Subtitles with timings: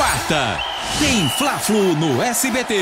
[0.00, 0.58] Quarta,
[0.98, 2.74] tem Fla-Flu no SBT.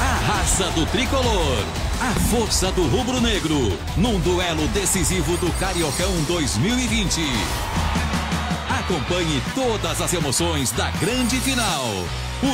[0.00, 1.62] A raça do tricolor,
[2.00, 7.20] a força do rubro-negro, num duelo decisivo do Cariocão 2020.
[8.80, 11.84] Acompanhe todas as emoções da grande final.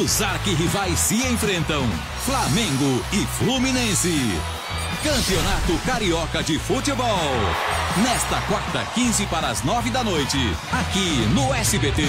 [0.02, 1.88] Os arquirrivais se enfrentam,
[2.24, 4.40] Flamengo e Fluminense.
[5.04, 7.30] Campeonato Carioca de Futebol.
[8.02, 10.38] Nesta quarta, 15 para as 9 da noite,
[10.72, 12.02] aqui no SBT.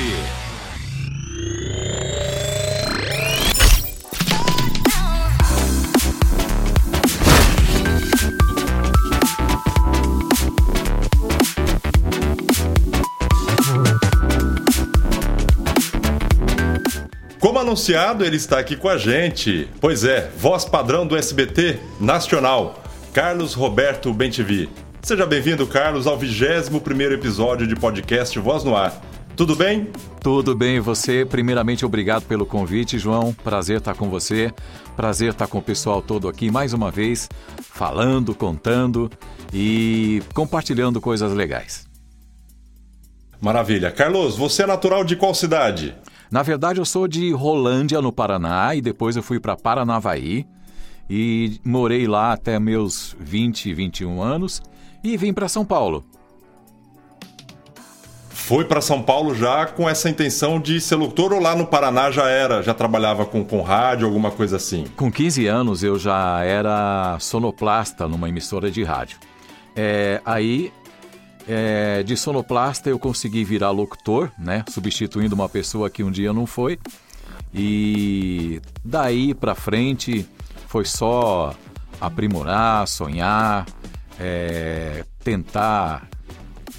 [17.66, 19.68] Anunciado, ele está aqui com a gente.
[19.82, 22.80] Pois é, voz padrão do SBT Nacional,
[23.12, 24.70] Carlos Roberto Bentivi.
[25.02, 29.02] Seja bem-vindo, Carlos, ao 21º episódio de podcast Voz no Ar.
[29.36, 29.90] Tudo bem?
[30.22, 31.26] Tudo bem, você?
[31.26, 33.34] Primeiramente, obrigado pelo convite, João.
[33.34, 34.54] Prazer estar com você.
[34.96, 37.28] Prazer estar com o pessoal todo aqui mais uma vez,
[37.62, 39.12] falando, contando
[39.52, 41.88] e compartilhando coisas legais.
[43.42, 43.92] Maravilha.
[43.92, 45.96] Carlos, você é natural de qual cidade?
[46.32, 50.46] Na verdade, eu sou de Rolândia, no Paraná, e depois eu fui para Paranavaí
[51.10, 54.62] e morei lá até meus 20, 21 anos
[55.04, 56.04] e vim para São Paulo.
[58.30, 62.12] Foi para São Paulo já com essa intenção de ser locutor ou lá no Paraná
[62.12, 62.62] já era?
[62.62, 64.86] Já trabalhava com, com rádio, alguma coisa assim?
[64.96, 69.18] Com 15 anos eu já era sonoplasta numa emissora de rádio.
[69.76, 70.72] É, aí
[71.48, 74.64] é, de sonoplasta eu consegui virar locutor, né?
[74.70, 76.80] Substituindo uma pessoa que um dia não foi.
[77.54, 80.28] E daí para frente
[80.68, 81.56] foi só
[82.02, 83.66] aprimorar, sonhar,
[84.20, 86.08] é, tentar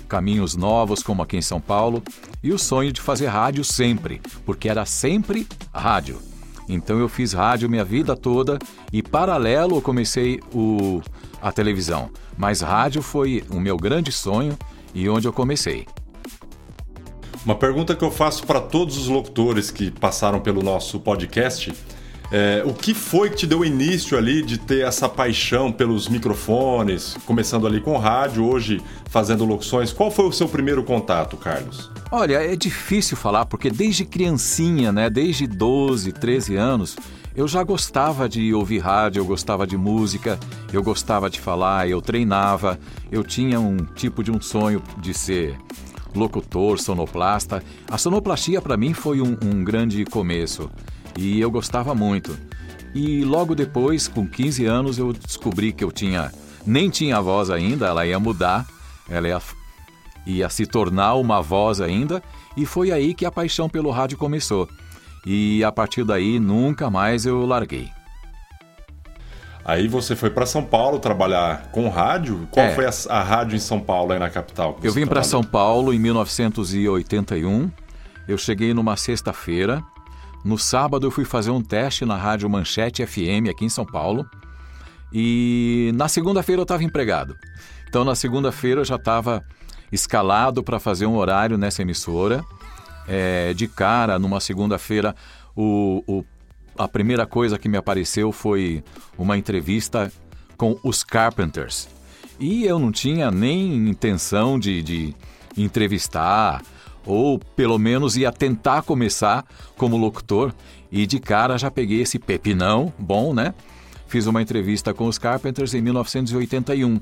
[0.08, 2.02] caminhos novos, como aqui em São Paulo,
[2.42, 6.20] e o sonho de fazer rádio sempre, porque era sempre rádio.
[6.68, 8.58] Então eu fiz rádio minha vida toda
[8.92, 11.00] e paralelo eu comecei o,
[11.40, 12.10] a televisão.
[12.36, 14.58] Mas rádio foi o meu grande sonho
[14.94, 15.86] e onde eu comecei.
[17.44, 21.72] Uma pergunta que eu faço para todos os locutores que passaram pelo nosso podcast
[22.32, 27.16] é, o que foi que te deu início ali de ter essa paixão pelos microfones,
[27.24, 29.92] começando ali com rádio, hoje fazendo locuções?
[29.92, 31.90] Qual foi o seu primeiro contato, Carlos?
[32.10, 36.96] Olha, é difícil falar porque desde criancinha, né, desde 12, 13 anos,
[37.36, 40.40] eu já gostava de ouvir rádio, eu gostava de música,
[40.72, 42.78] eu gostava de falar, eu treinava,
[43.12, 45.58] eu tinha um tipo de um sonho de ser
[46.14, 47.62] locutor, sonoplasta.
[47.90, 50.70] A sonoplastia para mim foi um, um grande começo
[51.14, 52.36] e eu gostava muito.
[52.94, 56.32] E logo depois, com 15 anos, eu descobri que eu tinha
[56.66, 58.66] nem tinha voz ainda, ela ia mudar,
[59.08, 59.42] ela ia,
[60.26, 62.22] ia se tornar uma voz ainda,
[62.56, 64.66] e foi aí que a paixão pelo rádio começou.
[65.26, 67.90] E a partir daí nunca mais eu larguei.
[69.64, 72.46] Aí você foi para São Paulo trabalhar com rádio?
[72.52, 72.72] Qual é.
[72.72, 74.78] foi a, a, rádio em São Paulo, aí na capital?
[74.80, 77.68] Eu vim para São Paulo em 1981.
[78.28, 79.82] Eu cheguei numa sexta-feira
[80.46, 84.24] no sábado eu fui fazer um teste na Rádio Manchete FM aqui em São Paulo.
[85.12, 87.36] E na segunda-feira eu estava empregado.
[87.88, 89.44] Então na segunda-feira eu já estava
[89.90, 92.44] escalado para fazer um horário nessa emissora.
[93.08, 95.14] É, de cara, numa segunda-feira,
[95.54, 96.24] o, o,
[96.76, 98.82] a primeira coisa que me apareceu foi
[99.16, 100.12] uma entrevista
[100.56, 101.88] com os Carpenters.
[102.38, 105.14] E eu não tinha nem intenção de, de
[105.56, 106.62] entrevistar
[107.06, 109.44] ou pelo menos ia tentar começar
[109.76, 110.52] como locutor
[110.90, 113.54] e de cara já peguei esse pepinão, bom, né?
[114.08, 117.00] Fiz uma entrevista com os Carpenters em 1981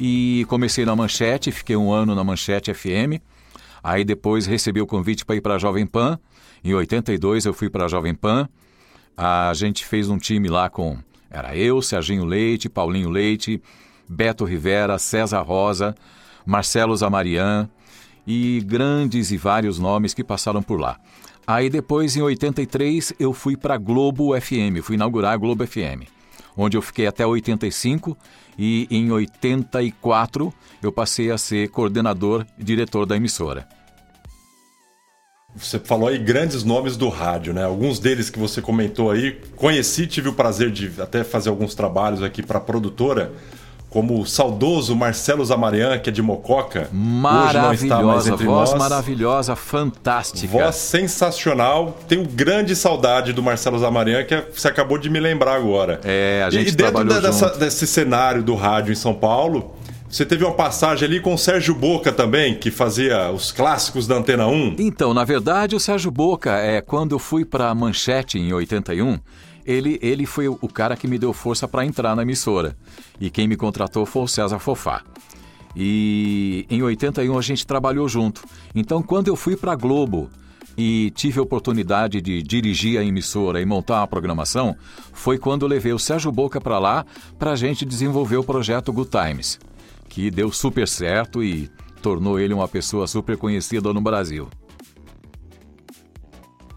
[0.00, 3.20] e comecei na Manchete, fiquei um ano na Manchete FM.
[3.84, 6.18] Aí depois recebi o convite para ir para a Jovem Pan.
[6.64, 8.48] Em 82 eu fui para a Jovem Pan.
[9.14, 10.96] A gente fez um time lá com
[11.30, 13.60] era eu, Serginho Leite, Paulinho Leite,
[14.08, 15.94] Beto Rivera, César Rosa,
[16.46, 17.68] Marcelo Zamarian,
[18.26, 20.98] e grandes e vários nomes que passaram por lá.
[21.46, 26.08] Aí depois, em 83, eu fui para Globo FM, fui inaugurar a Globo FM,
[26.56, 28.16] onde eu fiquei até 85
[28.58, 33.68] e em 84 eu passei a ser coordenador diretor da emissora.
[35.56, 37.64] Você falou aí grandes nomes do rádio, né?
[37.64, 42.22] Alguns deles que você comentou aí, conheci, tive o prazer de até fazer alguns trabalhos
[42.22, 43.32] aqui para a produtora
[43.94, 46.88] como o saudoso Marcelo Zamarian, que é de Mococa.
[46.92, 48.74] Maravilhosa, voz nós.
[48.74, 50.48] maravilhosa, fantástica.
[50.48, 51.96] Voz sensacional.
[52.08, 56.00] Tenho grande saudade do Marcelo Zamarian, que você acabou de me lembrar agora.
[56.02, 59.72] É, a gente E, e dentro dessa, desse cenário do rádio em São Paulo,
[60.14, 64.14] Você teve uma passagem ali com o Sérgio Boca também, que fazia os clássicos da
[64.14, 64.76] Antena 1.
[64.78, 69.18] Então, na verdade, o Sérgio Boca, é, quando eu fui para Manchete em 81,
[69.66, 72.76] ele, ele foi o cara que me deu força para entrar na emissora.
[73.20, 75.02] E quem me contratou foi o César Fofá.
[75.74, 78.44] E em 81 a gente trabalhou junto.
[78.72, 80.30] Então, quando eu fui para Globo
[80.78, 84.76] e tive a oportunidade de dirigir a emissora e montar a programação,
[85.12, 87.04] foi quando levei o Sérgio Boca para lá
[87.36, 89.58] para a gente desenvolver o projeto Good Times,
[90.14, 91.68] que deu super certo e
[92.00, 94.48] tornou ele uma pessoa super conhecida no Brasil.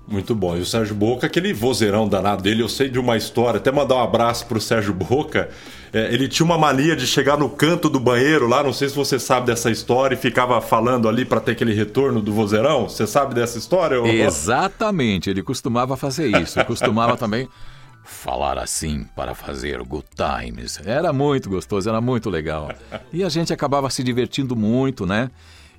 [0.08, 0.58] Muito bom.
[0.58, 3.96] E o Sérgio Boca, aquele vozeirão danado dele, eu sei de uma história, até mandar
[3.96, 5.50] um abraço pro Sérgio Boca.
[5.94, 8.96] É, ele tinha uma mania de chegar no canto do banheiro lá, não sei se
[8.96, 12.90] você sabe dessa história, e ficava falando ali para ter aquele retorno do vozeirão.
[12.90, 14.02] Você sabe dessa história?
[14.02, 14.08] Ou...
[14.08, 16.64] Exatamente, ele costumava fazer isso.
[16.66, 17.48] costumava também
[18.08, 20.80] falar assim para fazer good times.
[20.86, 22.72] Era muito gostoso, era muito legal.
[23.12, 25.30] E a gente acabava se divertindo muito, né?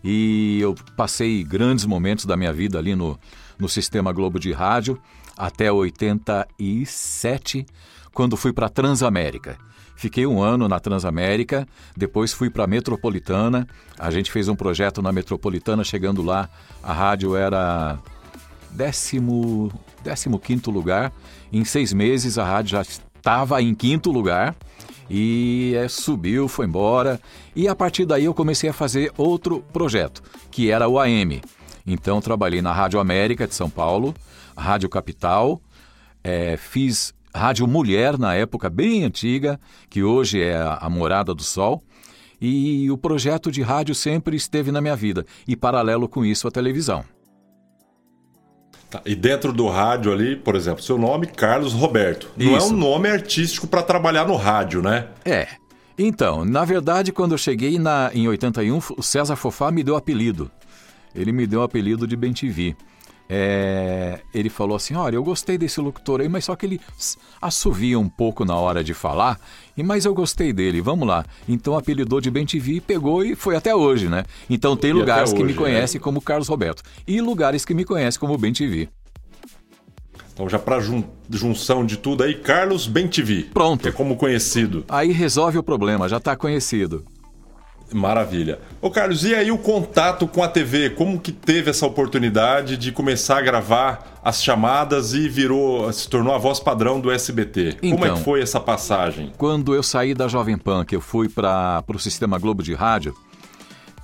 [0.05, 3.19] E eu passei grandes momentos da minha vida ali no,
[3.59, 5.01] no Sistema Globo de Rádio
[5.37, 7.67] até 87,
[8.13, 9.57] quando fui para Transamérica.
[9.97, 11.67] Fiquei um ano na Transamérica,
[11.97, 13.67] depois fui para a Metropolitana.
[13.99, 16.49] A gente fez um projeto na Metropolitana, chegando lá,
[16.83, 17.99] a rádio era
[18.71, 19.73] décimo,
[20.03, 21.13] décimo quinto lugar.
[21.53, 24.55] Em seis meses a rádio já estava em quinto lugar
[25.11, 27.21] e é, subiu, foi embora.
[27.55, 31.41] E a partir daí eu comecei a fazer outro projeto, que era o AM.
[31.87, 34.15] Então trabalhei na Rádio América de São Paulo,
[34.57, 35.61] Rádio Capital,
[36.23, 41.83] é, fiz Rádio Mulher na época bem antiga, que hoje é a Morada do Sol.
[42.41, 46.51] E o projeto de rádio sempre esteve na minha vida, e paralelo com isso a
[46.53, 47.05] televisão.
[48.91, 52.31] Tá, e dentro do rádio ali, por exemplo, seu nome, Carlos Roberto.
[52.37, 52.69] Não Isso.
[52.69, 55.09] é um nome artístico para trabalhar no rádio, né?
[55.25, 55.47] É.
[55.99, 60.51] Então, na verdade, quando eu cheguei na, em 81, o César Fofá me deu apelido.
[61.15, 62.77] Ele me deu o apelido de Ben TV.
[63.31, 66.81] É, ele falou assim: Olha, eu gostei desse locutor aí, mas só que ele
[67.41, 69.39] assovia um pouco na hora de falar,
[69.77, 71.25] e mas eu gostei dele, vamos lá.
[71.47, 74.25] Então apelidou de Ben TV, pegou e foi até hoje, né?
[74.49, 76.03] Então tem e lugares que hoje, me conhecem é.
[76.03, 78.89] como Carlos Roberto e lugares que me conhecem como Ben TV.
[80.33, 83.49] Então já para jun junção de tudo aí, Carlos Ben TV.
[83.53, 83.83] Pronto.
[83.83, 84.85] Que é como conhecido.
[84.89, 87.05] Aí resolve o problema, já está conhecido.
[87.93, 88.59] Maravilha.
[88.83, 90.91] Ô Carlos, e aí o contato com a TV?
[90.91, 96.35] Como que teve essa oportunidade de começar a gravar as chamadas e virou, se tornou
[96.35, 97.79] a voz padrão do SBT?
[97.79, 99.33] Então, Como é que então, foi essa passagem?
[99.39, 103.15] Quando eu saí da Jovem Pan, que eu fui para o Sistema Globo de Rádio,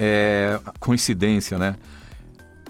[0.00, 1.76] é coincidência, né?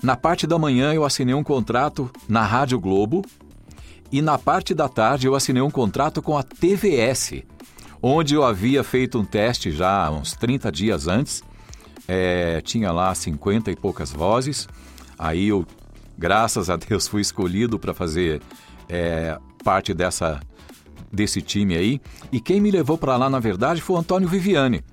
[0.02, 3.22] Na parte da manhã eu assinei um contrato na Rádio Globo
[4.12, 7.42] e na parte da tarde eu assinei um contrato com a TVS,
[8.06, 11.42] onde eu havia feito um teste já uns 30 dias antes.
[12.06, 14.68] É, tinha lá 50 e poucas vozes.
[15.18, 15.66] Aí eu,
[16.18, 18.42] graças a Deus, fui escolhido para fazer
[18.90, 20.38] é, parte dessa,
[21.10, 21.98] desse time aí.
[22.30, 24.84] E quem me levou para lá, na verdade, foi o Antônio Viviane.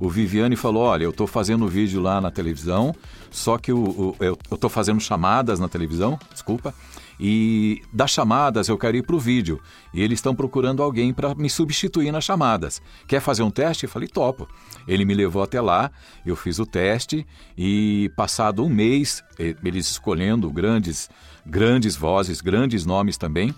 [0.00, 2.94] O Viviane falou: Olha, eu estou fazendo vídeo lá na televisão,
[3.30, 6.72] só que o, o eu estou fazendo chamadas na televisão, desculpa,
[7.20, 9.60] e das chamadas eu quero ir para o vídeo.
[9.92, 12.80] E eles estão procurando alguém para me substituir nas chamadas.
[13.06, 13.84] Quer fazer um teste?
[13.84, 14.48] Eu falei, topo.
[14.86, 15.90] Ele me levou até lá,
[16.24, 17.26] eu fiz o teste
[17.56, 21.10] e passado um mês, eles escolhendo grandes,
[21.44, 23.54] grandes vozes, grandes nomes também.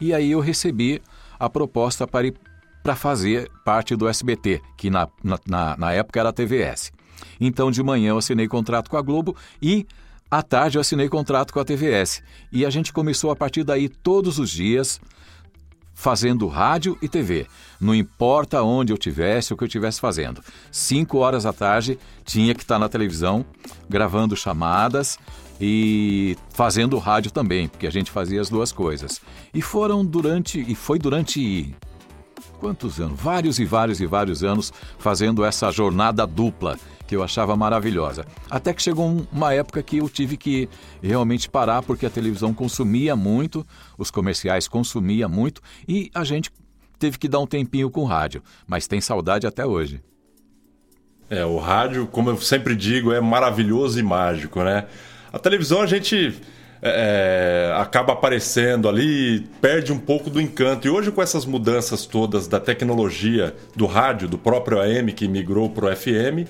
[0.00, 1.00] E aí eu recebi
[1.38, 2.34] a proposta para ir
[2.82, 6.92] para fazer parte do SBT, que na, na, na época era a TVS.
[7.40, 9.86] Então, de manhã eu assinei contrato com a Globo e
[10.38, 13.88] à tarde eu assinei contrato com a TVS e a gente começou a partir daí
[13.88, 15.00] todos os dias
[15.94, 17.46] fazendo rádio e TV.
[17.80, 20.42] Não importa onde eu tivesse, o que eu estivesse fazendo.
[20.72, 23.46] Cinco horas da tarde tinha que estar na televisão,
[23.88, 25.18] gravando chamadas
[25.60, 29.20] e fazendo rádio também, porque a gente fazia as duas coisas.
[29.54, 31.72] E foram durante e foi durante
[32.54, 33.20] quantos anos?
[33.20, 38.24] Vários e vários e vários anos fazendo essa jornada dupla que eu achava maravilhosa.
[38.50, 40.68] Até que chegou uma época que eu tive que
[41.02, 43.66] realmente parar porque a televisão consumia muito,
[43.98, 46.50] os comerciais consumia muito e a gente
[46.98, 50.00] teve que dar um tempinho com o rádio, mas tem saudade até hoje.
[51.28, 54.86] É, o rádio, como eu sempre digo, é maravilhoso e mágico, né?
[55.32, 56.38] A televisão a gente
[56.84, 60.86] é, é acaba aparecendo ali, perde um pouco do encanto.
[60.86, 65.70] E hoje, com essas mudanças todas da tecnologia do rádio, do próprio AM que migrou
[65.70, 66.46] para o FM,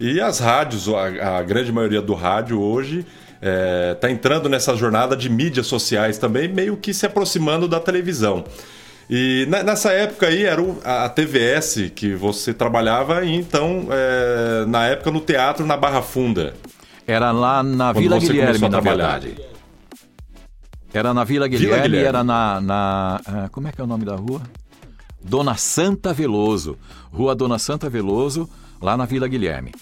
[0.00, 3.08] e as rádios, a, a grande maioria do rádio hoje está
[3.42, 8.44] é, tá entrando nessa jornada de mídias sociais também, meio que se aproximando da televisão.
[9.08, 15.20] E nessa época aí era a TVS que você trabalhava, então, é, na época no
[15.20, 16.54] teatro na Barra Funda.
[17.06, 19.34] Era lá na Vila Guilherme, na verdade.
[20.94, 22.08] Era na Vila Guilherme, Vila Guilherme.
[22.08, 23.20] era na, na.
[23.26, 24.40] Ah, como é que é o nome da rua?
[25.20, 26.78] Dona Santa Veloso.
[27.12, 28.48] Rua Dona Santa Veloso,
[28.80, 29.72] lá na Vila Guilherme.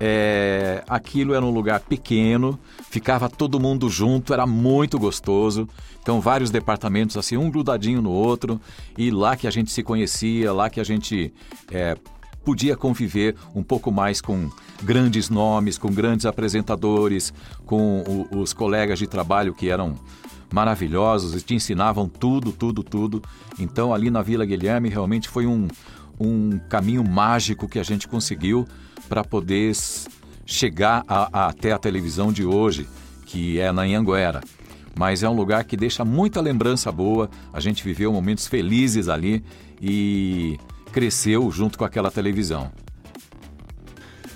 [0.00, 2.58] É, aquilo era um lugar pequeno,
[2.90, 5.68] ficava todo mundo junto, era muito gostoso.
[6.00, 8.58] Então, vários departamentos assim, um grudadinho no outro,
[8.96, 11.32] e lá que a gente se conhecia, lá que a gente
[11.70, 11.96] é,
[12.42, 14.50] podia conviver um pouco mais com
[14.82, 17.32] grandes nomes, com grandes apresentadores,
[17.66, 19.94] com o, os colegas de trabalho que eram
[20.52, 23.22] maravilhosos e te ensinavam tudo, tudo, tudo.
[23.58, 25.68] Então, ali na Vila Guilherme, realmente foi um,
[26.18, 28.66] um caminho mágico que a gente conseguiu
[29.08, 29.72] para poder
[30.46, 32.88] chegar a, a, até a televisão de hoje,
[33.26, 34.40] que é na Anhanguera.
[34.98, 39.42] Mas é um lugar que deixa muita lembrança boa, a gente viveu momentos felizes ali
[39.80, 40.58] e
[40.92, 42.70] cresceu junto com aquela televisão.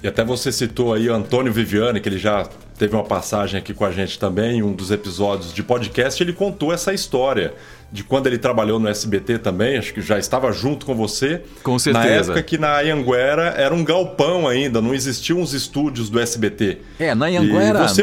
[0.03, 3.73] E até você citou aí o Antônio Viviane, que ele já teve uma passagem aqui
[3.73, 7.55] com a gente também, um dos episódios de podcast, ele contou essa história
[7.91, 11.43] de quando ele trabalhou no SBT também, acho que já estava junto com você.
[11.63, 12.05] Com certeza.
[12.07, 16.79] Na época que na Anhanguera era um galpão ainda, não existiam os estúdios do SBT.
[16.99, 17.89] É, na Anhanguera...
[17.89, 18.03] Você...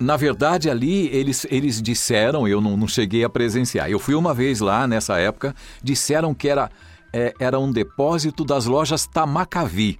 [0.00, 4.32] Na verdade, ali eles, eles disseram, eu não, não cheguei a presenciar, eu fui uma
[4.32, 6.70] vez lá nessa época, disseram que era,
[7.12, 9.98] é, era um depósito das lojas Tamacavi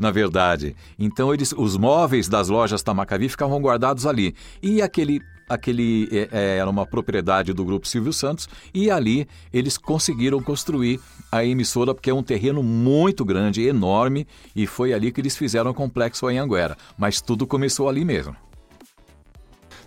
[0.00, 0.74] na verdade.
[0.98, 4.34] Então eles, os móveis das lojas Tamacavi ficavam guardados ali.
[4.62, 9.76] E aquele aquele é, é, era uma propriedade do grupo Silvio Santos e ali eles
[9.76, 15.20] conseguiram construir a emissora porque é um terreno muito grande, enorme e foi ali que
[15.20, 16.76] eles fizeram o complexo Anhanguera.
[16.96, 18.36] Mas tudo começou ali mesmo.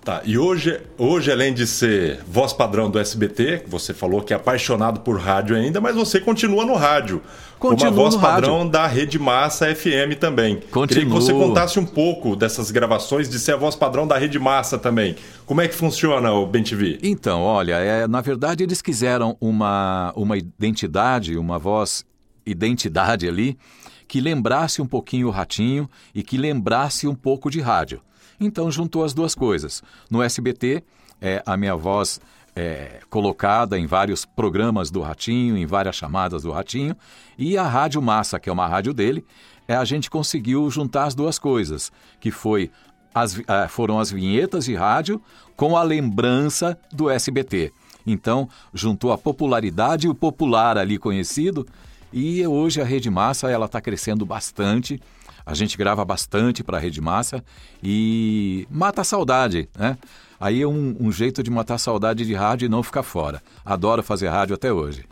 [0.04, 4.36] Tá, e hoje, hoje, além de ser voz padrão do SBT, você falou que é
[4.36, 7.22] apaixonado por rádio ainda, mas você continua no rádio.
[7.58, 8.72] Continua como a voz padrão rádio.
[8.72, 10.58] da Rede Massa FM também.
[10.58, 10.88] Continua.
[10.88, 14.38] Queria que você contasse um pouco dessas gravações, de ser a voz padrão da Rede
[14.38, 15.16] Massa também.
[15.46, 17.00] Como é que funciona o Ben TV?
[17.02, 22.04] Então, olha, é, na verdade eles quiseram uma, uma identidade, uma voz
[22.46, 23.58] identidade ali,
[24.06, 28.02] que lembrasse um pouquinho o Ratinho e que lembrasse um pouco de rádio.
[28.40, 29.84] Então juntou as duas coisas.
[30.10, 30.84] No SBT,
[31.22, 32.20] é, a minha voz
[32.56, 36.96] é, colocada em vários programas do Ratinho, em várias chamadas do Ratinho,
[37.38, 39.25] e a Rádio Massa, que é uma rádio dele,
[39.68, 42.70] é, a gente conseguiu juntar as duas coisas, que foi
[43.13, 45.22] as, é, foram as vinhetas de rádio
[45.56, 47.72] com a lembrança do SBT.
[48.06, 51.66] Então, juntou a popularidade e o popular ali conhecido,
[52.12, 55.02] e hoje a Rede Massa ela está crescendo bastante.
[55.46, 57.44] A gente grava bastante para a Rede Massa
[57.84, 59.98] e mata a saudade, né?
[60.40, 63.42] Aí é um, um jeito de matar a saudade de rádio e não ficar fora.
[63.64, 65.06] Adoro fazer rádio até hoje.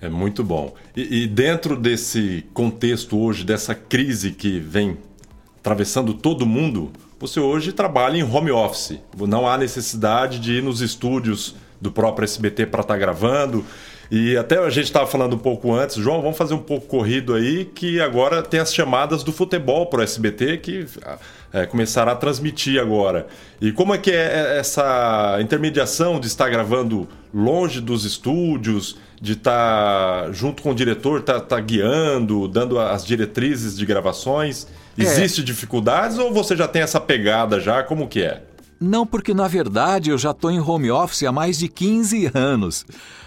[0.00, 0.74] É muito bom.
[0.96, 4.98] E, e, dentro desse contexto hoje, dessa crise que vem
[5.58, 8.98] atravessando todo mundo, você hoje trabalha em home office.
[9.16, 13.64] Não há necessidade de ir nos estúdios do próprio SBT para estar tá gravando.
[14.10, 17.34] E até a gente estava falando um pouco antes, João, vamos fazer um pouco corrido
[17.34, 20.86] aí, que agora tem as chamadas do futebol para o SBT que
[21.52, 23.26] é, começará a transmitir agora.
[23.60, 30.32] E como é que é essa intermediação de estar gravando longe dos estúdios, de estar
[30.32, 34.66] junto com o diretor, estar tá, tá guiando, dando as diretrizes de gravações?
[34.98, 35.02] É.
[35.02, 35.44] Existe é.
[35.44, 37.82] dificuldades ou você já tem essa pegada já?
[37.82, 38.42] Como que é?
[38.78, 42.84] Não, porque na verdade eu já estou em home office há mais de 15 anos.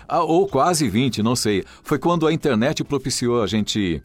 [0.07, 1.63] Ah, ou quase 20, não sei.
[1.83, 4.01] Foi quando a internet propiciou a gente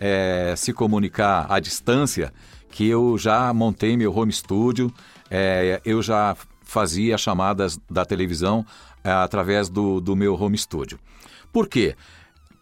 [0.00, 2.32] é, se comunicar à distância
[2.70, 4.92] que eu já montei meu home studio,
[5.30, 8.64] é, eu já fazia chamadas da televisão
[9.02, 10.98] é, através do, do meu home studio.
[11.52, 11.96] Por quê?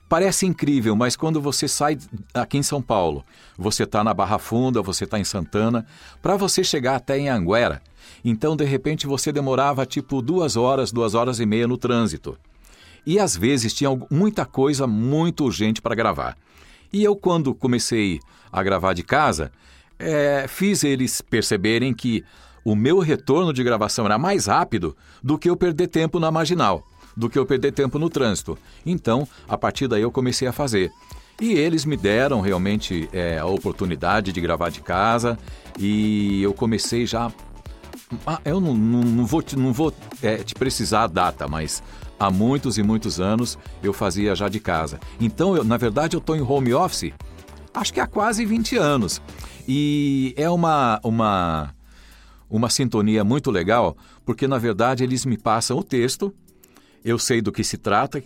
[0.08, 1.98] Parece incrível, mas quando você sai
[2.32, 3.24] aqui em São Paulo,
[3.58, 5.84] você está na Barra Funda, você está em Santana,
[6.22, 7.82] para você chegar até em Anguera,
[8.24, 12.36] então de repente você demorava tipo duas horas, duas horas e meia no trânsito.
[13.06, 16.36] E às vezes tinha muita coisa muito urgente para gravar.
[16.92, 18.20] E eu, quando comecei
[18.50, 19.52] a gravar de casa,
[19.98, 22.24] é, fiz eles perceberem que
[22.64, 26.84] o meu retorno de gravação era mais rápido do que eu perder tempo na marginal
[27.16, 28.58] do que eu perder tempo no trânsito.
[28.84, 30.92] Então, a partir daí eu comecei a fazer.
[31.40, 35.38] E eles me deram realmente é, a oportunidade de gravar de casa
[35.78, 37.32] e eu comecei já.
[38.26, 41.82] Ah, eu não, não, não vou, te, não vou é, te precisar a data, mas
[42.18, 45.00] há muitos e muitos anos eu fazia já de casa.
[45.20, 47.12] Então, eu, na verdade, eu estou em home office
[47.74, 49.20] acho que há quase 20 anos.
[49.68, 51.74] E é uma, uma,
[52.48, 56.34] uma sintonia muito legal, porque na verdade eles me passam o texto
[57.06, 58.20] eu sei do que se trata,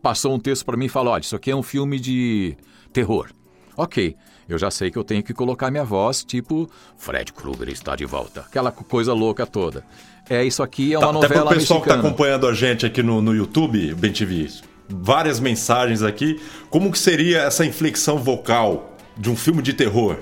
[0.00, 2.56] passou um texto para mim e falou: olha, isso aqui é um filme de
[2.92, 3.28] terror.
[3.76, 4.16] Ok,
[4.48, 8.04] eu já sei que eu tenho que colocar minha voz, tipo, Fred Krueger está de
[8.04, 8.40] volta.
[8.40, 9.84] Aquela coisa louca toda.
[10.28, 11.80] É, isso aqui é uma tá, novela Até para o pessoal mexicana.
[11.80, 14.48] que está acompanhando a gente aqui no, no YouTube, Bem TV,
[14.88, 16.40] várias mensagens aqui.
[16.68, 20.16] Como que seria essa inflexão vocal de um filme de terror?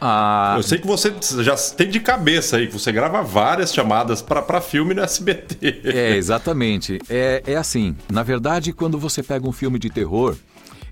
[0.00, 4.20] Ah, eu sei que você já tem de cabeça aí, que você grava várias chamadas
[4.20, 5.80] para filme no SBT.
[5.84, 6.98] É, exatamente.
[7.08, 10.36] É, é assim, na verdade, quando você pega um filme de terror,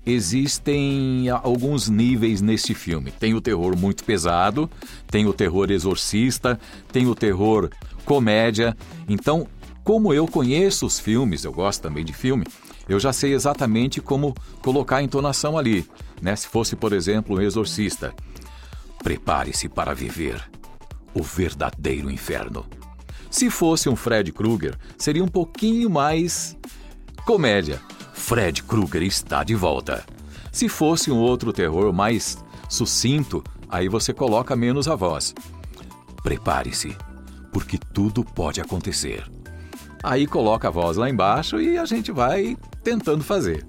[0.05, 3.11] existem alguns níveis nesse filme.
[3.11, 4.69] Tem o terror muito pesado,
[5.07, 6.59] tem o terror exorcista,
[6.91, 7.69] tem o terror
[8.05, 8.75] comédia.
[9.07, 9.47] Então,
[9.83, 12.45] como eu conheço os filmes, eu gosto também de filme,
[12.87, 15.85] eu já sei exatamente como colocar a entonação ali.
[16.21, 16.35] Né?
[16.35, 18.13] Se fosse, por exemplo, um exorcista.
[19.03, 20.41] Prepare-se para viver
[21.13, 22.65] o verdadeiro inferno.
[23.29, 26.57] Se fosse um Fred Krueger, seria um pouquinho mais
[27.25, 27.81] comédia.
[28.23, 30.05] Fred Krueger está de volta.
[30.49, 32.37] Se fosse um outro terror mais
[32.69, 35.35] sucinto, aí você coloca menos a voz.
[36.23, 36.95] Prepare-se,
[37.51, 39.25] porque tudo pode acontecer.
[40.01, 43.65] Aí coloca a voz lá embaixo e a gente vai tentando fazer.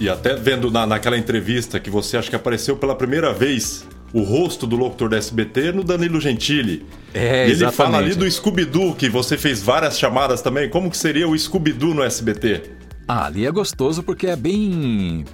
[0.00, 4.22] E até vendo na, naquela entrevista que você acha que apareceu pela primeira vez o
[4.22, 6.84] rosto do locutor da SBT no Danilo Gentili.
[7.14, 10.68] É, ele fala ali do Scooby-Doo, que você fez várias chamadas também.
[10.68, 12.82] Como que seria o Scooby-Doo no SBT?
[13.06, 15.24] Ah, ali é gostoso porque é bem.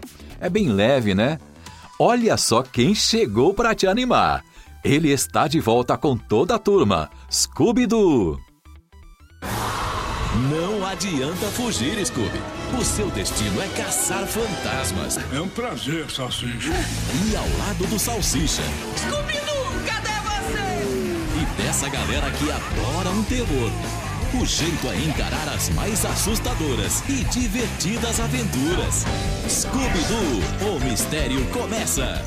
[0.41, 1.39] é bem leve, né?
[1.99, 4.43] Olha só quem chegou para te animar.
[4.83, 7.11] Ele está de volta com toda a turma.
[7.31, 8.39] Scooby-Doo!
[10.51, 12.41] Não adianta fugir, Scooby.
[12.79, 15.19] O seu destino é caçar fantasmas.
[15.35, 16.71] É um prazer, Salsicha.
[17.31, 18.63] E ao lado do Salsicha.
[18.97, 21.43] Scooby-Doo, cadê você?
[21.43, 23.71] E dessa galera que adora um terror.
[24.33, 29.05] O jeito é encarar as mais assustadoras e divertidas aventuras.
[29.49, 32.23] Scooby-Doo, o mistério começa.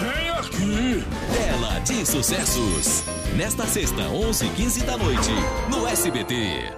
[0.00, 1.04] Vem aqui.
[1.36, 3.04] Tela de sucessos.
[3.36, 5.30] Nesta sexta, 11h15 da noite,
[5.68, 6.72] no SBT.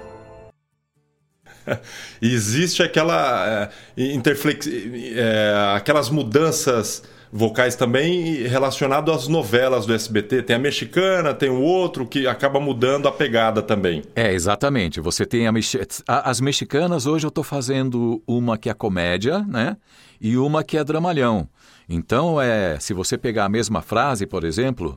[2.20, 4.66] Existe aquela é, interflex...
[4.66, 7.04] É, aquelas mudanças
[7.36, 10.44] vocais também relacionado às novelas do SBT.
[10.44, 14.04] Tem a mexicana, tem o outro que acaba mudando a pegada também.
[14.14, 15.00] É, exatamente.
[15.00, 15.76] Você tem mex...
[16.06, 19.76] as mexicanas, hoje eu estou fazendo uma que é comédia, né?
[20.20, 21.48] E uma que é dramalhão.
[21.88, 24.96] Então, é, se você pegar a mesma frase, por exemplo,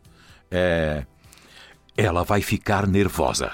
[0.52, 1.08] é,
[1.98, 3.52] ela vai ficar nervosa.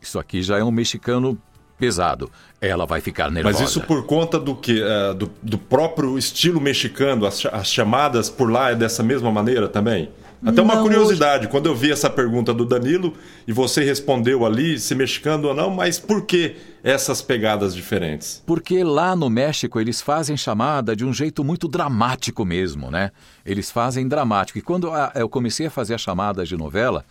[0.00, 1.38] Isso aqui já é um mexicano
[1.78, 2.30] pesado.
[2.60, 3.60] Ela vai ficar nervosa.
[3.60, 4.82] Mas isso por conta do que?
[4.82, 7.24] Uh, do, do, próprio estilo mexicano?
[7.24, 10.10] As, as, chamadas por lá é dessa mesma maneira também?
[10.44, 11.48] Até uma não, curiosidade, hoje...
[11.48, 13.12] quando eu vi essa pergunta do Danilo
[13.46, 18.40] e você respondeu ali se mexicano ou não, mas por que essas pegadas diferentes?
[18.46, 23.10] Porque lá no México eles fazem chamada de um jeito muito dramático mesmo, né?
[23.44, 24.58] Eles fazem dramático.
[24.58, 27.04] E quando eu comecei a fazer a chamada de novela,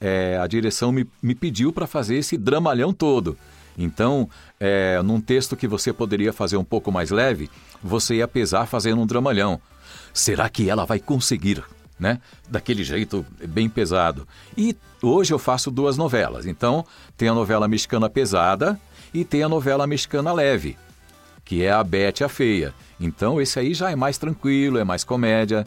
[0.00, 3.38] é, a direção me, me pediu para fazer esse dramalhão todo.
[3.76, 4.28] Então,
[4.60, 7.50] é, num texto que você poderia fazer um pouco mais leve,
[7.82, 9.60] você ia pesar fazendo um dramalhão.
[10.12, 11.64] Será que ela vai conseguir?
[11.98, 12.20] Né?
[12.48, 14.26] Daquele jeito bem pesado.
[14.56, 16.46] E hoje eu faço duas novelas.
[16.46, 16.84] Então,
[17.16, 18.78] tem a novela mexicana pesada
[19.14, 20.76] e tem a novela mexicana leve,
[21.44, 22.74] que é a Bete a Feia.
[22.98, 25.66] Então, esse aí já é mais tranquilo, é mais comédia.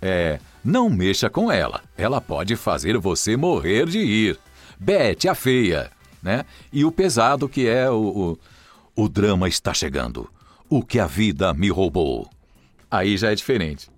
[0.00, 1.80] É, não mexa com ela.
[1.96, 4.38] Ela pode fazer você morrer de ir.
[4.78, 5.90] Bete a Feia
[6.22, 6.44] né?
[6.72, 8.38] E o pesado que é o,
[8.96, 10.30] o, o drama está chegando.
[10.68, 12.30] O que a vida me roubou.
[12.90, 13.90] Aí já é diferente.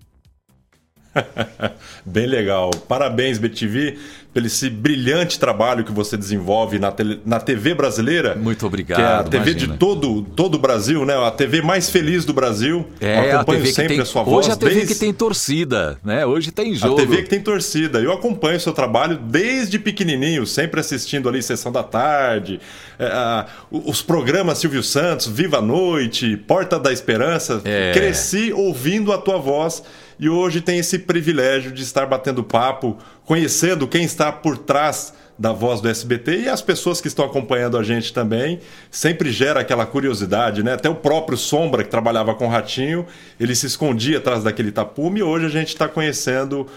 [2.05, 2.71] Bem legal.
[2.87, 3.97] Parabéns, BTV,
[4.33, 8.35] pelo esse brilhante trabalho que você desenvolve na, tele, na TV brasileira.
[8.35, 8.97] Muito obrigado.
[8.97, 9.73] Que é a TV imagina.
[9.73, 11.15] de todo, todo o Brasil, né?
[11.25, 12.85] A TV mais feliz do Brasil.
[12.99, 14.45] É, Eu acompanho sempre tem, a sua voz.
[14.45, 14.93] Hoje a TV desde...
[14.93, 16.25] que tem torcida, né?
[16.25, 16.95] Hoje tem jogo.
[16.95, 17.99] A TV que tem torcida.
[17.99, 22.59] Eu acompanho o seu trabalho desde pequenininho, sempre assistindo ali Sessão da Tarde,
[22.99, 27.61] é, a, os programas Silvio Santos, Viva a Noite, Porta da Esperança.
[27.63, 27.93] É.
[27.93, 29.81] Cresci ouvindo a tua voz
[30.19, 35.51] e hoje tem esse privilégio de estar batendo papo, conhecendo quem está por trás da
[35.51, 38.59] voz do SBT e as pessoas que estão acompanhando a gente também.
[38.89, 40.73] Sempre gera aquela curiosidade, né?
[40.73, 43.05] Até o próprio Sombra, que trabalhava com o Ratinho,
[43.39, 46.67] ele se escondia atrás daquele tapume e hoje a gente está conhecendo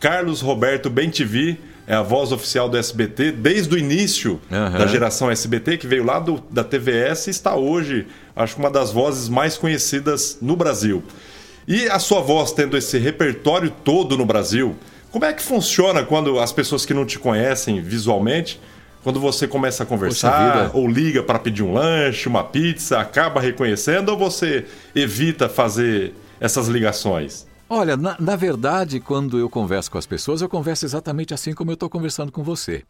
[0.00, 4.78] Carlos Roberto Bentivi, é a voz oficial do SBT desde o início uhum.
[4.78, 8.70] da geração SBT, que veio lá do, da TVS e está hoje, acho que uma
[8.70, 11.02] das vozes mais conhecidas no Brasil.
[11.66, 14.76] E a sua voz tendo esse repertório todo no Brasil,
[15.10, 18.60] como é que funciona quando as pessoas que não te conhecem visualmente
[19.02, 24.08] Quando você começa a conversar, ou liga para pedir um lanche, uma pizza, acaba reconhecendo
[24.08, 27.46] ou você evita fazer essas ligações?
[27.68, 31.70] Olha, na, na, verdade, quando eu converso com as pessoas, eu converso exatamente assim como
[31.70, 32.82] eu estou conversando com você.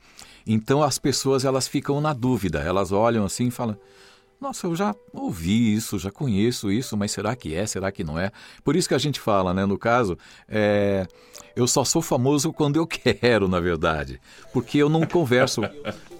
[0.46, 3.76] Então as pessoas elas ficam na dúvida, elas olham assim e falam:
[4.40, 7.66] Nossa, eu já ouvi isso, já conheço isso, mas será que é?
[7.66, 8.30] Será que não é?
[8.62, 9.64] Por isso que a gente fala, né?
[9.64, 10.18] No caso,
[10.48, 11.06] é,
[11.54, 14.20] eu só sou famoso quando eu quero, na verdade,
[14.52, 15.62] porque eu não converso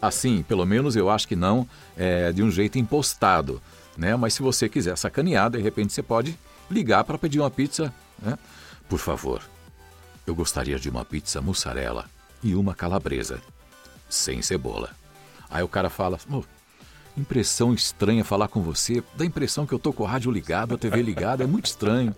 [0.01, 3.61] assim, pelo menos eu acho que não, é, de um jeito impostado,
[3.97, 4.17] né?
[4.17, 6.39] Mas se você quiser sacanear, de repente você pode
[6.71, 8.39] ligar para pedir uma pizza né?
[8.89, 9.43] Por favor,
[10.27, 12.09] eu gostaria de uma pizza mussarela
[12.43, 13.41] e uma calabresa,
[14.09, 14.91] sem cebola.
[15.49, 16.45] Aí o cara fala, oh,
[17.17, 20.75] impressão estranha falar com você, dá a impressão que eu tô com o rádio ligado,
[20.75, 22.15] a TV ligada, é muito estranho.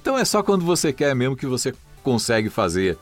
[0.00, 2.96] Então é só quando você quer mesmo que você consegue fazer.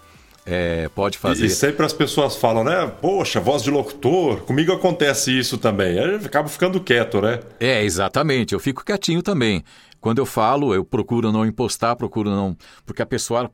[0.46, 1.44] É, pode fazer.
[1.44, 2.86] E, e, sempre as pessoas falam, né?
[3.00, 5.96] Poxa, voz de locutor, comigo acontece isso também.
[5.96, 7.40] Eu acabo ficando quieto, né?
[7.58, 8.52] É, exatamente.
[8.52, 9.64] Eu fico quietinho também.
[10.00, 12.54] Quando eu falo, eu procuro não impostar, procuro não.
[12.84, 13.50] Porque a pessoa,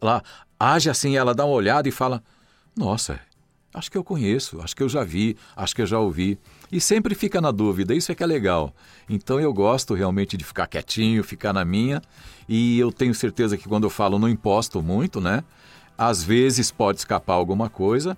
[0.00, 0.20] ela
[0.58, 2.20] age assim, ela dá uma olhada e fala:
[2.76, 3.20] Nossa,
[3.76, 6.38] acho que eu conheço, acho que eu já vi, acho que eu já ouvi.
[6.72, 8.74] E sempre fica na dúvida, isso é que é legal.
[9.08, 12.00] Então eu gosto realmente de ficar quietinho, ficar na minha.
[12.48, 15.44] E eu tenho certeza que quando eu falo, não imposto muito, né?
[15.96, 18.16] Às vezes pode escapar alguma coisa.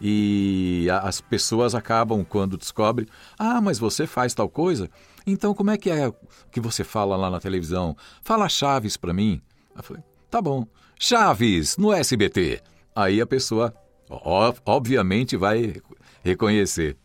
[0.00, 3.06] E as pessoas acabam, quando descobrem,
[3.38, 4.88] ah, mas você faz tal coisa?
[5.26, 6.10] Então, como é que é
[6.50, 7.96] que você fala lá na televisão?
[8.22, 9.42] Fala Chaves para mim.
[9.76, 10.66] Eu falei, tá bom.
[10.98, 12.62] Chaves, no SBT.
[12.94, 13.74] Aí a pessoa,
[14.64, 15.74] obviamente, vai
[16.24, 16.96] reconhecer.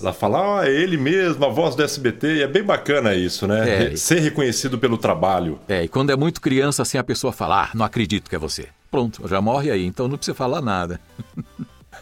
[0.00, 3.46] Ela fala, ah, é ele mesmo, a voz do SBT, e é bem bacana isso,
[3.46, 3.92] né?
[3.92, 3.96] É.
[3.96, 5.58] Ser reconhecido pelo trabalho.
[5.68, 8.38] É, e quando é muito criança, assim, a pessoa fala, ah, não acredito que é
[8.38, 8.68] você.
[8.90, 11.00] Pronto, já morre aí, então não precisa falar nada.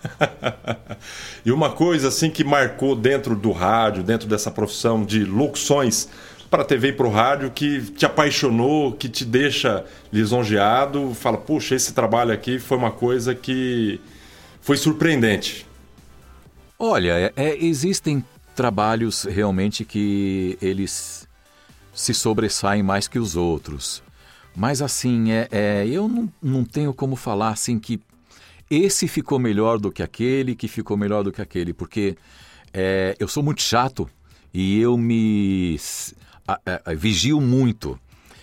[1.44, 6.08] e uma coisa assim que marcou dentro do rádio, dentro dessa profissão de locuções
[6.50, 11.38] para a TV e para o rádio, que te apaixonou, que te deixa lisonjeado, fala,
[11.38, 14.00] puxa, esse trabalho aqui foi uma coisa que
[14.62, 15.66] foi surpreendente.
[16.78, 21.28] Olha, é, é, existem trabalhos realmente que eles
[21.92, 24.02] se sobressaem mais que os outros.
[24.56, 28.00] Mas assim, é, é eu não, não tenho como falar assim que
[28.70, 32.16] esse ficou melhor do que aquele, que ficou melhor do que aquele, porque
[32.72, 34.08] é, eu sou muito chato
[34.54, 35.78] e eu me
[36.46, 37.98] a, a, a, vigio muito.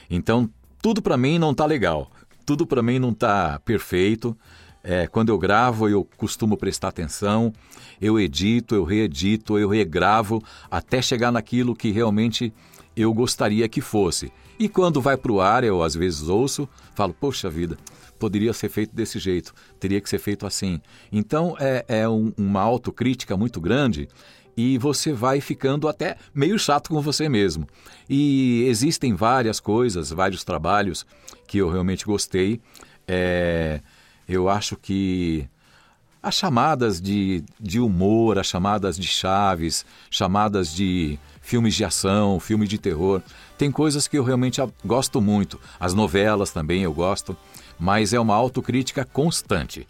[0.10, 0.50] Então,
[0.82, 2.12] tudo para mim não tá legal,
[2.46, 4.38] tudo para mim não tá perfeito.
[4.84, 7.54] É, quando eu gravo, eu costumo prestar atenção,
[8.00, 12.54] eu edito, eu reedito, eu regravo, até chegar naquilo que realmente
[12.96, 14.32] eu gostaria que fosse.
[14.58, 17.78] E quando vai para o ar, eu às vezes ouço, falo, poxa vida,
[18.18, 20.82] poderia ser feito desse jeito, teria que ser feito assim.
[21.12, 24.08] Então é, é um, uma autocrítica muito grande
[24.56, 27.66] e você vai ficando até meio chato com você mesmo.
[28.10, 31.06] E existem várias coisas, vários trabalhos
[31.48, 32.60] que eu realmente gostei.
[33.08, 33.80] É,
[34.30, 35.46] eu acho que
[36.24, 42.70] as chamadas de, de humor, as chamadas de chaves, chamadas de filmes de ação, filmes
[42.70, 43.22] de terror,
[43.58, 45.60] tem coisas que eu realmente gosto muito.
[45.80, 47.36] As novelas também eu gosto
[47.80, 49.88] mas é uma autocrítica constante.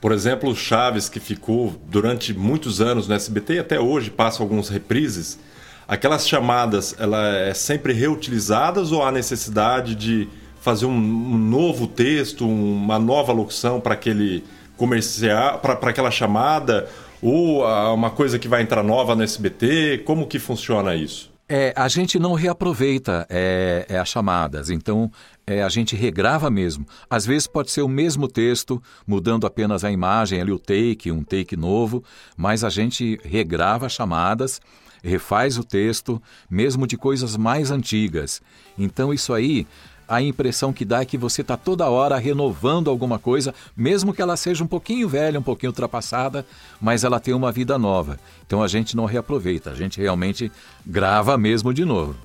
[0.00, 4.68] Por exemplo, Chaves, que ficou durante muitos anos no SBT e até hoje passa alguns
[4.68, 5.40] reprises,
[5.88, 10.28] aquelas chamadas, ela é sempre reutilizadas ou há necessidade de
[10.68, 14.44] fazer um, um novo texto, uma nova locução para aquele
[14.76, 16.86] comercial, para aquela chamada,
[17.22, 20.02] ou uma coisa que vai entrar nova no SBT?
[20.04, 21.32] Como que funciona isso?
[21.48, 25.10] É, a gente não reaproveita é, é, as chamadas, então
[25.46, 26.86] é, a gente regrava mesmo.
[27.08, 31.24] Às vezes pode ser o mesmo texto, mudando apenas a imagem, ali o take, um
[31.24, 32.04] take novo,
[32.36, 34.60] mas a gente regrava as chamadas,
[35.02, 38.42] refaz o texto, mesmo de coisas mais antigas.
[38.78, 39.66] Então isso aí
[40.08, 44.22] a impressão que dá é que você está toda hora renovando alguma coisa, mesmo que
[44.22, 46.46] ela seja um pouquinho velha, um pouquinho ultrapassada,
[46.80, 48.18] mas ela tem uma vida nova.
[48.46, 50.50] Então a gente não reaproveita, a gente realmente
[50.86, 52.16] grava mesmo de novo.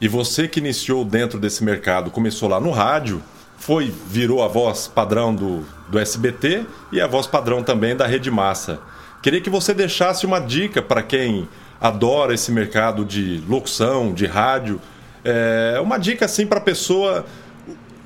[0.00, 3.22] E você que iniciou dentro desse mercado, começou lá no rádio,
[3.56, 8.30] foi virou a voz padrão do, do SBT e a voz padrão também da Rede
[8.30, 8.80] Massa.
[9.22, 11.46] Queria que você deixasse uma dica para quem
[11.78, 14.80] adora esse mercado de locução, de rádio,
[15.24, 17.26] é, uma dica assim para a pessoa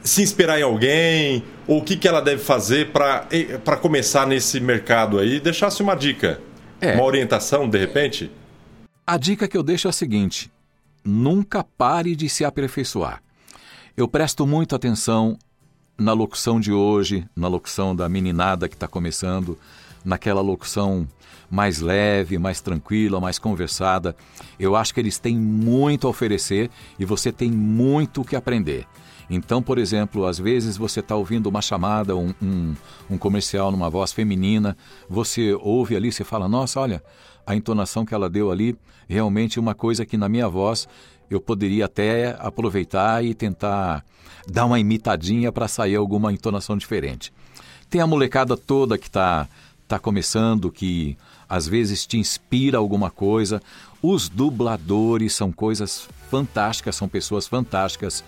[0.03, 5.19] se inspirar em alguém, ou o que, que ela deve fazer para começar nesse mercado
[5.19, 5.41] aí.
[5.41, 6.41] Deixasse uma dica,
[6.81, 6.95] é.
[6.95, 8.31] uma orientação de repente?
[9.07, 10.51] A dica que eu deixo é a seguinte:
[11.03, 13.23] nunca pare de se aperfeiçoar.
[13.97, 15.39] Eu presto muito atenção
[15.97, 19.59] na locução de hoje, na locução da meninada que está começando,
[20.05, 21.07] naquela locução
[21.51, 24.17] mais leve, mais tranquila, mais conversada.
[24.59, 28.87] Eu acho que eles têm muito a oferecer e você tem muito o que aprender.
[29.29, 32.75] Então, por exemplo, às vezes você está ouvindo uma chamada, um, um,
[33.11, 34.77] um, comercial numa voz feminina,
[35.09, 37.03] você ouve ali, você fala, nossa, olha,
[37.47, 38.77] a entonação que ela deu ali,
[39.09, 40.87] realmente uma coisa que na minha voz
[41.31, 44.05] eu poderia até aproveitar e tentar
[44.47, 47.33] dar uma imitadinha para sair alguma entonação diferente.
[47.89, 49.49] Tem a molecada toda que está
[49.87, 51.17] tá começando, que
[51.49, 53.63] às vezes te inspira alguma coisa.
[54.03, 58.25] Os dubladores são coisas fantásticas, são pessoas fantásticas.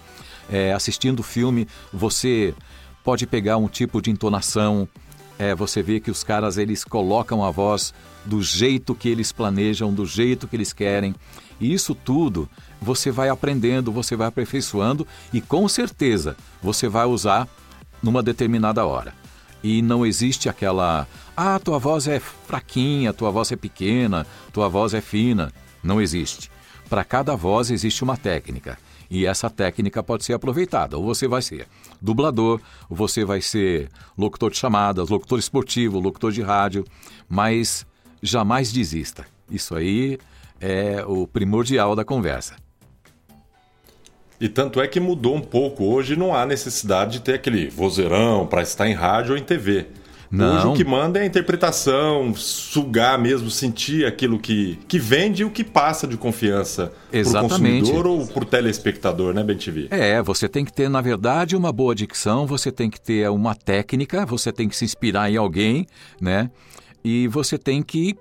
[0.51, 2.55] É, assistindo o filme, você
[3.03, 4.89] pode pegar um tipo de entonação,
[5.39, 7.93] é, você vê que os caras eles colocam a voz
[8.25, 11.15] do jeito que eles planejam, do jeito que eles querem.
[11.61, 12.49] E isso tudo
[12.81, 17.49] você vai aprendendo, você vai aperfeiçoando e com certeza você vai usar
[18.03, 19.15] numa determinada hora.
[19.67, 24.95] E não existe aquela, ah, tua voz é fraquinha, tua voz é pequena, tua voz
[24.95, 25.53] é fina.
[25.83, 26.49] Não existe.
[26.89, 28.79] Para cada voz existe uma técnica.
[29.11, 30.97] E essa técnica pode ser aproveitada.
[30.97, 31.67] Ou você vai ser
[32.01, 36.85] dublador, ou você vai ser locutor de chamadas, locutor esportivo, locutor de rádio,
[37.29, 37.85] mas
[38.23, 39.27] jamais desista.
[39.51, 40.17] Isso aí
[40.61, 42.55] é o primordial da conversa.
[44.41, 45.85] E tanto é que mudou um pouco.
[45.85, 49.87] Hoje não há necessidade de ter aquele vozeirão para estar em rádio ou em TV.
[50.31, 50.57] Não.
[50.57, 55.45] Hoje o que manda é a interpretação, sugar mesmo, sentir aquilo que, que vende e
[55.45, 59.89] o que passa de confiança para o consumidor ou para o telespectador, né, BenTV?
[59.91, 63.55] É, você tem que ter, na verdade, uma boa dicção, você tem que ter uma
[63.55, 65.87] técnica, você tem que se inspirar em alguém,
[66.21, 66.51] né?
[67.05, 68.17] E você tem que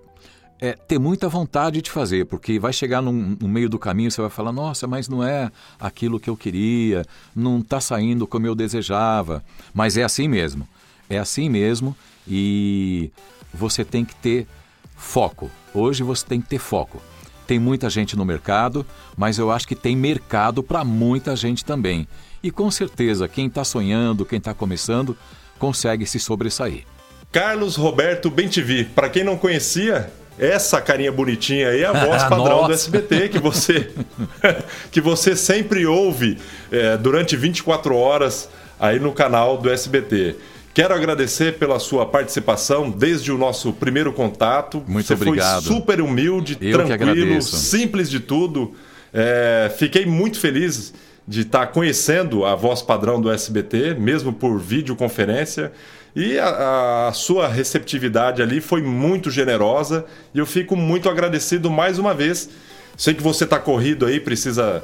[0.60, 4.22] é, ter muita vontade de fazer, porque vai chegar num, no meio do caminho, você
[4.22, 7.04] vai falar, nossa, mas não é aquilo que eu queria,
[7.36, 9.44] não está saindo como eu desejava.
[9.74, 10.68] Mas é assim mesmo.
[11.10, 11.96] É assim mesmo
[12.28, 13.12] e
[13.54, 14.48] você tem que ter
[14.96, 15.52] foco.
[15.74, 17.02] Hoje você tem que ter foco.
[17.46, 22.08] Tem muita gente no mercado, mas eu acho que tem mercado para muita gente também.
[22.42, 25.16] E com certeza, quem está sonhando, quem está começando,
[25.60, 26.86] consegue se sobressair.
[27.32, 32.68] Carlos Roberto Bentivi, para quem não conhecia, essa carinha bonitinha aí é a voz padrão
[32.68, 33.92] do SBT que você
[34.92, 36.38] que você sempre ouve
[36.72, 40.36] é, durante 24 horas aí no canal do SBT.
[40.74, 44.84] Quero agradecer pela sua participação desde o nosso primeiro contato.
[44.86, 45.64] Muito você obrigado.
[45.64, 48.74] foi super humilde, Eu tranquilo, simples de tudo.
[49.14, 50.94] É, fiquei muito feliz
[51.28, 55.72] de estar conhecendo a voz padrão do SBT, mesmo por videoconferência.
[56.16, 62.00] E a, a, sua receptividade ali foi muito generosa e eu fico muito agradecido mais
[62.00, 62.50] uma vez.
[62.96, 64.84] Sei que você está corrido aí, precisa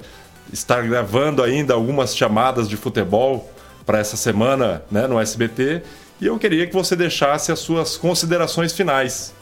[0.51, 3.49] estar gravando ainda algumas chamadas de futebol
[3.85, 5.83] para essa semana né, no SBT
[6.19, 9.33] e eu queria que você deixasse as suas considerações finais.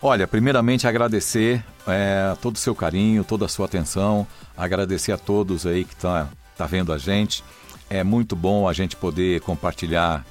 [0.00, 5.66] Olha, primeiramente agradecer é, todo o seu carinho, toda a sua atenção, agradecer a todos
[5.66, 7.44] aí que estão tá, tá vendo a gente.
[7.88, 10.24] É muito bom a gente poder compartilhar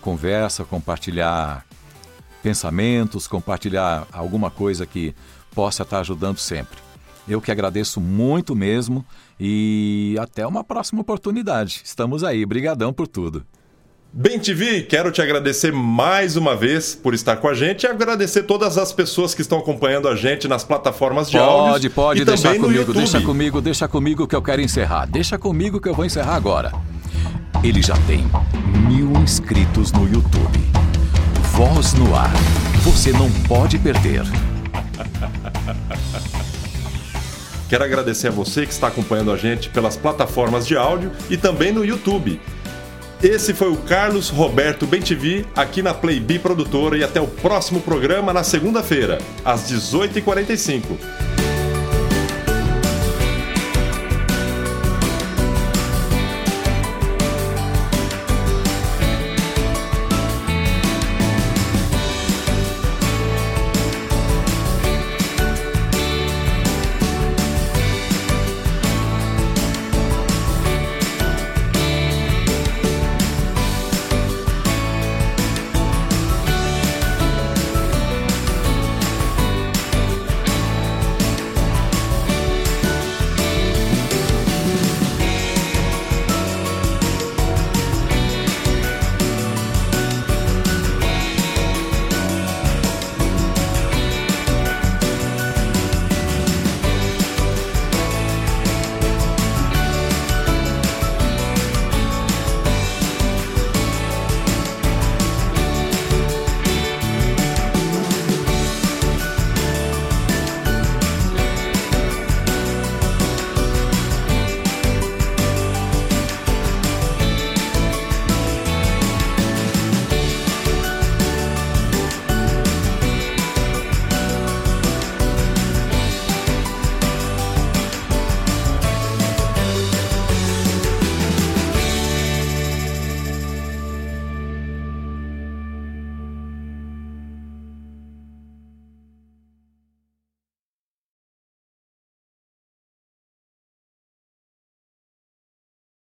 [0.00, 1.64] conversa, compartilhar
[2.42, 5.14] pensamentos, compartilhar alguma coisa que
[5.54, 6.78] possa estar ajudando sempre.
[7.26, 9.04] Eu que agradeço muito mesmo
[9.40, 11.80] e até uma próxima oportunidade.
[11.84, 12.44] Estamos aí.
[12.44, 13.46] Brigadão por tudo.
[14.16, 18.44] Bem TV, quero te agradecer mais uma vez por estar com a gente e agradecer
[18.44, 21.90] todas as pessoas que estão acompanhando a gente nas plataformas de áudio.
[21.90, 25.06] Pode, pode, deixar comigo, deixa comigo, deixa comigo que eu quero encerrar.
[25.06, 26.70] Deixa comigo que eu vou encerrar agora.
[27.64, 28.24] Ele já tem
[28.86, 30.60] mil inscritos no YouTube.
[31.50, 32.30] Voz no ar.
[32.84, 34.22] Você não pode perder.
[37.68, 41.72] Quero agradecer a você que está acompanhando a gente pelas plataformas de áudio e também
[41.72, 42.40] no YouTube.
[43.24, 48.34] Esse foi o Carlos Roberto Bentivi aqui na Playbi Produtora e até o próximo programa
[48.34, 51.33] na segunda-feira, às 18h45.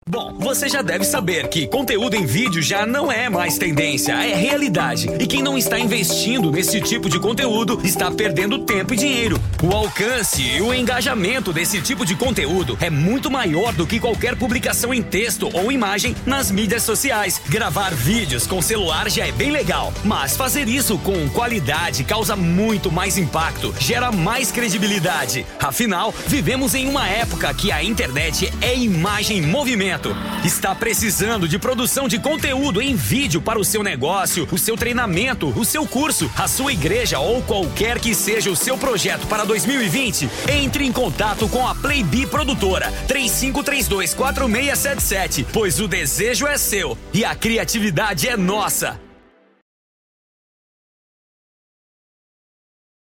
[0.07, 4.35] Bom, você já deve saber que conteúdo em vídeo já não é mais tendência, é
[4.35, 5.09] realidade.
[5.19, 9.41] E quem não está investindo nesse tipo de conteúdo está perdendo tempo e dinheiro.
[9.63, 14.35] O alcance e o engajamento desse tipo de conteúdo é muito maior do que qualquer
[14.35, 17.41] publicação em texto ou imagem nas mídias sociais.
[17.49, 22.91] Gravar vídeos com celular já é bem legal, mas fazer isso com qualidade causa muito
[22.91, 25.47] mais impacto, gera mais credibilidade.
[25.59, 29.94] Afinal, vivemos em uma época que a internet é imagem em movimento.
[30.43, 35.47] Está precisando de produção de conteúdo em vídeo para o seu negócio, o seu treinamento,
[35.57, 40.29] o seu curso, a sua igreja ou qualquer que seja o seu projeto para 2020?
[40.49, 47.35] Entre em contato com a Playbee Produtora 35324677, pois o desejo é seu e a
[47.35, 49.04] criatividade é nossa.